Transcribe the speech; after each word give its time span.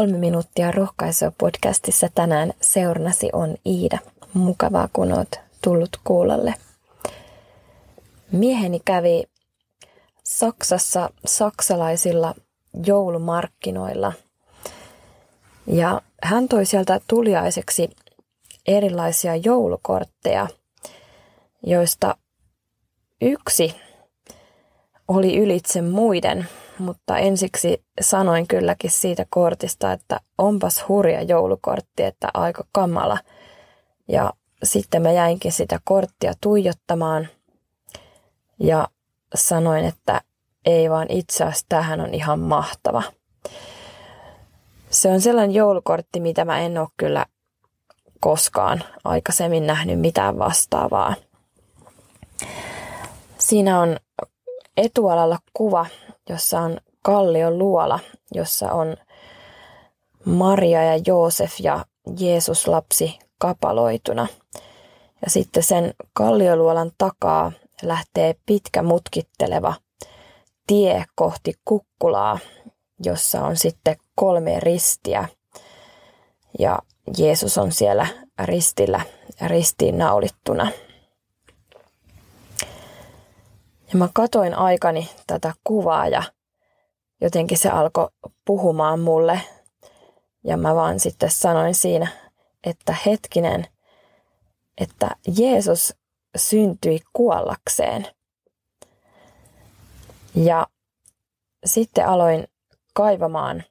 Kolme 0.00 0.18
minuuttia 0.18 0.70
rohkaisua 0.70 1.32
podcastissa 1.38 2.08
tänään 2.14 2.52
seurnasi 2.60 3.30
on 3.32 3.56
Iida. 3.66 3.98
Mukavaa, 4.34 4.88
kun 4.92 5.12
oot 5.12 5.28
tullut 5.64 5.88
kuulolle. 6.04 6.54
Mieheni 8.32 8.80
kävi 8.84 9.24
Saksassa 10.24 11.10
saksalaisilla 11.26 12.34
joulumarkkinoilla 12.86 14.12
ja 15.66 16.02
hän 16.22 16.48
toi 16.48 16.66
sieltä 16.66 17.00
tuliaiseksi 17.06 17.90
erilaisia 18.66 19.36
joulukortteja, 19.36 20.46
joista 21.62 22.16
yksi 23.20 23.74
oli 25.08 25.36
ylitse 25.38 25.82
muiden, 25.82 26.48
mutta 26.80 27.18
ensiksi 27.18 27.84
sanoin 28.00 28.46
kylläkin 28.46 28.90
siitä 28.90 29.26
kortista, 29.30 29.92
että 29.92 30.20
onpas 30.38 30.84
hurja 30.88 31.22
joulukortti, 31.22 32.02
että 32.02 32.28
aika 32.34 32.64
kamala. 32.72 33.18
Ja 34.08 34.32
sitten 34.62 35.02
mä 35.02 35.12
jäinkin 35.12 35.52
sitä 35.52 35.80
korttia 35.84 36.32
tuijottamaan 36.40 37.28
ja 38.60 38.88
sanoin, 39.34 39.84
että 39.84 40.20
ei 40.64 40.90
vaan 40.90 41.06
itse 41.10 41.44
asiassa 41.44 41.66
tähän 41.68 42.00
on 42.00 42.14
ihan 42.14 42.40
mahtava. 42.40 43.02
Se 44.90 45.08
on 45.08 45.20
sellainen 45.20 45.54
joulukortti, 45.54 46.20
mitä 46.20 46.44
mä 46.44 46.58
en 46.58 46.78
ole 46.78 46.88
kyllä 46.96 47.26
koskaan 48.20 48.84
aikaisemmin 49.04 49.66
nähnyt 49.66 50.00
mitään 50.00 50.38
vastaavaa. 50.38 51.14
Siinä 53.38 53.80
on 53.80 53.96
etualalla 54.76 55.38
kuva, 55.52 55.86
jossa 56.28 56.60
on 56.60 56.80
kallion 57.02 57.58
luola, 57.58 57.98
jossa 58.34 58.72
on 58.72 58.96
Maria 60.24 60.84
ja 60.84 61.02
Joosef 61.06 61.60
ja 61.60 61.84
Jeesus 62.18 62.68
lapsi 62.68 63.18
kapaloituna. 63.38 64.26
Ja 65.24 65.30
sitten 65.30 65.62
sen 65.62 65.94
kallioluolan 66.12 66.90
takaa 66.98 67.52
lähtee 67.82 68.34
pitkä 68.46 68.82
mutkitteleva 68.82 69.74
tie 70.66 71.04
kohti 71.14 71.54
kukkulaa, 71.64 72.38
jossa 73.04 73.42
on 73.42 73.56
sitten 73.56 73.96
kolme 74.14 74.60
ristiä. 74.60 75.28
Ja 76.58 76.78
Jeesus 77.18 77.58
on 77.58 77.72
siellä 77.72 78.06
ristillä 78.44 79.00
ristiin 79.46 79.98
naulittuna. 79.98 80.72
Ja 83.92 83.98
mä 83.98 84.08
katoin 84.14 84.54
aikani 84.54 85.08
tätä 85.26 85.52
kuvaa 85.64 86.08
ja 86.08 86.22
jotenkin 87.20 87.58
se 87.58 87.68
alkoi 87.68 88.08
puhumaan 88.44 89.00
mulle. 89.00 89.40
Ja 90.44 90.56
mä 90.56 90.74
vaan 90.74 91.00
sitten 91.00 91.30
sanoin 91.30 91.74
siinä, 91.74 92.08
että 92.64 92.96
hetkinen, 93.06 93.66
että 94.80 95.10
Jeesus 95.38 95.94
syntyi 96.36 97.00
kuollakseen. 97.12 98.06
Ja 100.34 100.66
sitten 101.64 102.06
aloin 102.06 102.48
kaivamaan 102.94 103.64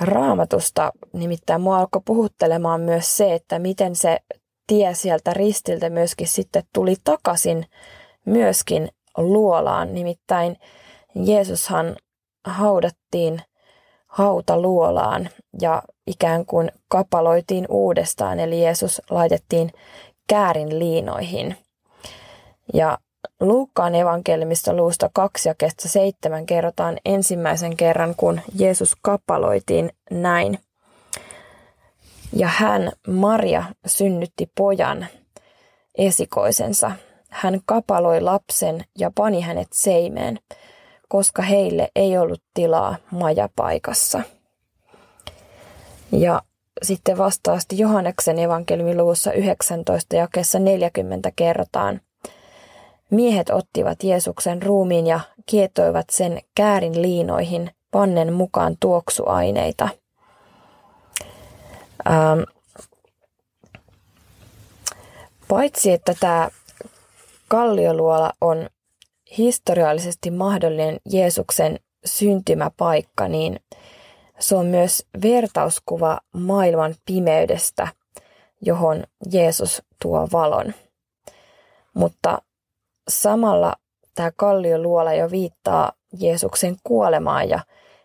raamatusta, 0.00 0.92
nimittäin 1.12 1.60
mua 1.60 1.78
alkoi 1.78 2.02
puhuttelemaan 2.04 2.80
myös 2.80 3.16
se, 3.16 3.34
että 3.34 3.58
miten 3.58 3.96
se 3.96 4.18
tie 4.66 4.94
sieltä 4.94 5.34
ristiltä 5.34 5.90
myöskin 5.90 6.28
sitten 6.28 6.62
tuli 6.72 6.96
takaisin 7.04 7.66
myöskin 8.24 8.88
luolaan. 9.16 9.94
Nimittäin 9.94 10.56
Jeesushan 11.14 11.96
haudattiin 12.44 13.42
hautaluolaan 14.06 15.28
ja 15.60 15.82
ikään 16.06 16.46
kuin 16.46 16.72
kapaloitiin 16.88 17.66
uudestaan, 17.68 18.40
eli 18.40 18.62
Jeesus 18.62 19.02
laitettiin 19.10 19.72
käärin 20.28 20.78
liinoihin. 20.78 21.56
Ja 22.74 22.98
Luukkaan 23.40 23.94
evankeliumista 23.94 24.76
luusta 24.76 25.10
2 25.14 25.48
ja 25.48 25.54
7 25.78 26.46
kerrotaan 26.46 26.98
ensimmäisen 27.04 27.76
kerran, 27.76 28.14
kun 28.16 28.40
Jeesus 28.58 28.96
kapaloitiin 29.02 29.90
näin. 30.10 30.58
Ja 32.32 32.48
hän, 32.48 32.92
Maria, 33.08 33.64
synnytti 33.86 34.50
pojan, 34.56 35.06
esikoisensa. 35.98 36.90
Hän 37.34 37.60
kapaloi 37.66 38.20
lapsen 38.20 38.84
ja 38.98 39.10
pani 39.14 39.40
hänet 39.40 39.68
seimeen, 39.72 40.38
koska 41.08 41.42
heille 41.42 41.88
ei 41.96 42.18
ollut 42.18 42.42
tilaa 42.54 42.96
majapaikassa. 43.10 44.22
Ja 46.12 46.42
sitten 46.82 47.18
vastaasti 47.18 47.78
Johanneksen 47.78 48.38
evankeliumiluvussa 48.38 49.32
19 49.32 50.16
jakeessa 50.16 50.58
40 50.58 51.30
kerrotaan. 51.36 52.00
Miehet 53.10 53.50
ottivat 53.50 54.02
Jeesuksen 54.02 54.62
ruumiin 54.62 55.06
ja 55.06 55.20
kietoivat 55.46 56.06
sen 56.10 56.40
käärin 56.54 57.02
liinoihin 57.02 57.70
pannen 57.90 58.32
mukaan 58.32 58.76
tuoksuaineita. 58.80 59.88
Ähm, 62.06 62.40
paitsi 65.48 65.92
että 65.92 66.14
tämä 66.20 66.48
kallioluola 67.48 68.32
on 68.40 68.68
historiallisesti 69.38 70.30
mahdollinen 70.30 70.96
Jeesuksen 71.10 71.78
syntymäpaikka, 72.04 73.28
niin 73.28 73.60
se 74.38 74.56
on 74.56 74.66
myös 74.66 75.06
vertauskuva 75.22 76.20
maailman 76.32 76.94
pimeydestä, 77.06 77.88
johon 78.60 79.04
Jeesus 79.32 79.82
tuo 80.02 80.28
valon. 80.32 80.74
Mutta 81.94 82.42
samalla 83.08 83.72
tämä 84.14 84.30
kallioluola 84.36 85.14
jo 85.14 85.30
viittaa 85.30 85.92
Jeesuksen 86.18 86.76
kuolemaan 86.84 87.48
ja 87.48 87.60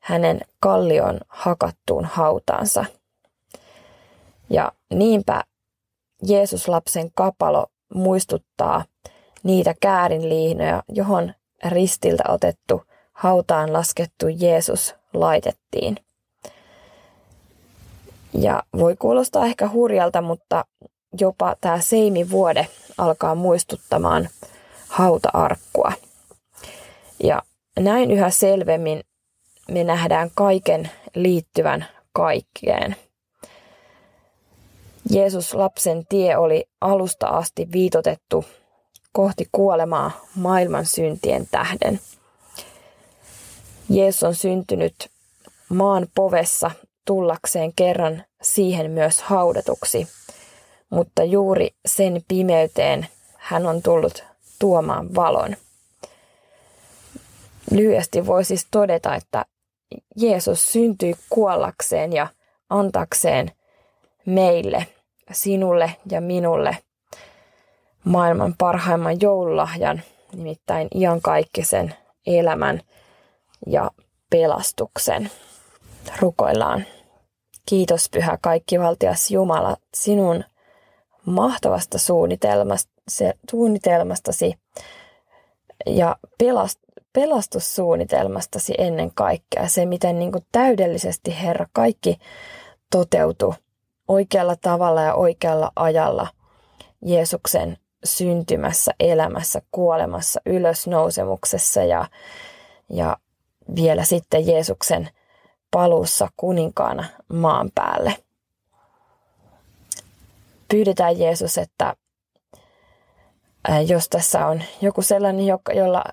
hänen 0.00 0.40
kallion 0.60 1.20
hakattuun 1.28 2.04
hautaansa. 2.04 2.84
Ja 4.50 4.72
niinpä 4.94 5.44
Jeesus-lapsen 6.26 7.10
kapalo 7.14 7.66
muistuttaa 7.94 8.84
niitä 9.42 9.74
käärinliinoja, 9.80 10.82
johon 10.88 11.34
ristiltä 11.64 12.22
otettu 12.28 12.82
hautaan 13.12 13.72
laskettu 13.72 14.28
Jeesus 14.28 14.94
laitettiin. 15.14 15.96
Ja 18.34 18.62
voi 18.78 18.96
kuulostaa 18.96 19.46
ehkä 19.46 19.68
hurjalta, 19.68 20.22
mutta 20.22 20.64
jopa 21.20 21.56
tämä 21.60 21.80
seimivuode 21.80 22.66
alkaa 22.98 23.34
muistuttamaan 23.34 24.28
hauta-arkkua. 24.88 25.92
Ja 27.24 27.42
näin 27.80 28.10
yhä 28.10 28.30
selvemmin 28.30 29.00
me 29.68 29.84
nähdään 29.84 30.30
kaiken 30.34 30.90
liittyvän 31.14 31.86
kaikkeen. 32.12 32.96
Jeesus 35.10 35.54
lapsen 35.54 36.06
tie 36.08 36.36
oli 36.36 36.64
alusta 36.80 37.26
asti 37.26 37.68
viitotettu 37.72 38.44
kohti 39.12 39.48
kuolemaa 39.52 40.10
maailman 40.34 40.86
syntien 40.86 41.48
tähden. 41.50 42.00
Jeesus 43.88 44.22
on 44.22 44.34
syntynyt 44.34 45.10
maan 45.68 46.06
povessa 46.14 46.70
tullakseen 47.04 47.72
kerran 47.72 48.24
siihen 48.42 48.90
myös 48.90 49.22
haudatuksi, 49.22 50.08
mutta 50.90 51.24
juuri 51.24 51.68
sen 51.86 52.22
pimeyteen 52.28 53.06
hän 53.36 53.66
on 53.66 53.82
tullut 53.82 54.24
tuomaan 54.58 55.14
valon. 55.14 55.56
Lyhyesti 57.70 58.26
voi 58.26 58.44
siis 58.44 58.66
todeta, 58.70 59.14
että 59.14 59.44
Jeesus 60.16 60.72
syntyi 60.72 61.14
kuollakseen 61.30 62.12
ja 62.12 62.26
antakseen 62.70 63.52
meille, 64.26 64.86
sinulle 65.32 65.96
ja 66.10 66.20
minulle 66.20 66.76
maailman 68.04 68.54
parhaimman 68.58 69.20
joululahjan, 69.20 70.02
nimittäin 70.32 70.88
iankaikkisen 70.94 71.94
elämän 72.26 72.80
ja 73.66 73.90
pelastuksen. 74.30 75.30
Rukoillaan. 76.20 76.84
Kiitos 77.66 78.08
Pyhä 78.10 78.38
Kaikkivaltias 78.40 79.30
Jumala 79.30 79.76
sinun 79.94 80.44
mahtavasta 81.26 81.98
suunnitelmastasi 83.50 84.54
ja 85.86 86.16
pelast, 86.38 86.78
pelastussuunnitelmastasi 87.12 88.74
ennen 88.78 89.10
kaikkea. 89.14 89.68
Se, 89.68 89.86
miten 89.86 90.18
niin 90.18 90.32
kuin 90.32 90.46
täydellisesti 90.52 91.42
Herra 91.42 91.66
kaikki 91.72 92.18
toteutui 92.90 93.54
oikealla 94.08 94.56
tavalla 94.56 95.02
ja 95.02 95.14
oikealla 95.14 95.72
ajalla 95.76 96.28
Jeesuksen 97.04 97.76
syntymässä, 98.04 98.92
elämässä, 99.00 99.62
kuolemassa, 99.70 100.40
ylösnousemuksessa 100.46 101.84
ja, 101.84 102.08
ja 102.88 103.16
vielä 103.76 104.04
sitten 104.04 104.46
Jeesuksen 104.46 105.08
paluussa 105.70 106.28
kuninkaana 106.36 107.04
maan 107.28 107.70
päälle. 107.74 108.16
Pyydetään 110.68 111.18
Jeesus, 111.18 111.58
että 111.58 111.96
jos 113.86 114.08
tässä 114.08 114.46
on 114.46 114.62
joku 114.80 115.02
sellainen, 115.02 115.46
jolla 115.74 116.04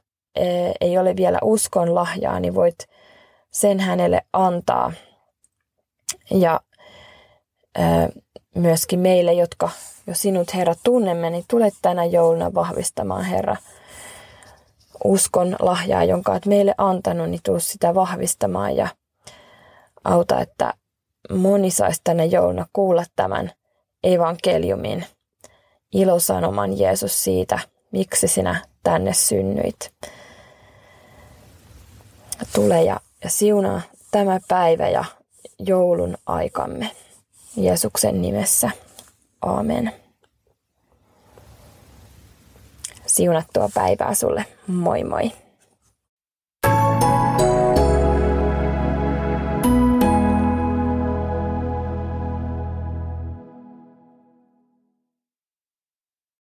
ei 0.81 0.97
ole 0.97 1.15
vielä 1.15 1.39
uskon 1.43 1.95
lahjaa, 1.95 2.39
niin 2.39 2.55
voit 2.55 2.77
sen 3.51 3.79
hänelle 3.79 4.21
antaa. 4.33 4.93
Ja 6.31 6.59
myöskin 8.59 8.99
meille, 8.99 9.33
jotka 9.33 9.69
jo 10.07 10.15
sinut 10.15 10.53
Herra 10.53 10.75
tunnemme, 10.83 11.29
niin 11.29 11.45
tule 11.47 11.71
tänä 11.81 12.05
jouluna 12.05 12.53
vahvistamaan 12.53 13.25
Herra 13.25 13.55
uskon 15.03 15.55
lahjaa, 15.59 16.03
jonka 16.03 16.31
olet 16.31 16.45
meille 16.45 16.75
antanut, 16.77 17.29
niin 17.29 17.41
tuu 17.43 17.59
sitä 17.59 17.95
vahvistamaan 17.95 18.75
ja 18.75 18.87
auta, 20.03 20.39
että 20.39 20.73
moni 21.29 21.71
saisi 21.71 22.01
tänä 22.03 22.23
jouluna 22.23 22.65
kuulla 22.73 23.03
tämän 23.15 23.51
evankeliumin 24.03 25.05
ilosanoman 25.93 26.79
Jeesus 26.79 27.23
siitä, 27.23 27.59
miksi 27.91 28.27
sinä 28.27 28.65
tänne 28.83 29.13
synnyit. 29.13 29.93
Tule 32.55 32.83
ja, 32.83 32.99
ja 33.23 33.29
siunaa 33.29 33.81
tämä 34.11 34.39
päivä 34.47 34.89
ja 34.89 35.05
joulun 35.59 36.17
aikamme. 36.25 36.91
Jeesuksen 37.57 38.21
nimessä. 38.21 38.71
Aamen. 39.41 39.93
Siunattua 43.05 43.69
päivää 43.73 44.13
sulle. 44.13 44.45
Moi 44.67 45.03
moi. 45.03 45.31